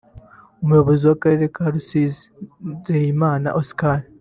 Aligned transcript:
Umuyobozi 0.63 1.03
w’Akarere 1.09 1.45
ka 1.55 1.63
Rusizi 1.73 2.21
Nzeyimana 2.71 3.47
Oscar 3.59 3.99